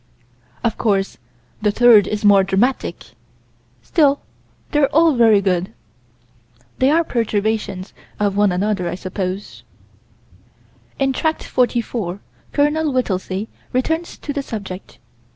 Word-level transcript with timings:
Of 0.63 0.79
course 0.79 1.19
the 1.61 1.69
third 1.69 2.07
is 2.07 2.25
more 2.25 2.43
dramatic 2.43 3.11
still 3.83 4.21
they're 4.71 4.87
all 4.89 5.13
very 5.13 5.41
good. 5.43 5.73
They 6.79 6.89
are 6.89 7.03
perturbations 7.03 7.93
of 8.19 8.35
one 8.35 8.51
another, 8.51 8.89
I 8.89 8.95
suppose. 8.95 9.61
In 10.97 11.13
Tract 11.13 11.43
44, 11.43 12.19
Col. 12.51 12.91
Whittelsey 12.91 13.47
returns 13.73 14.17
to 14.17 14.33
the 14.33 14.41
subject. 14.41 14.97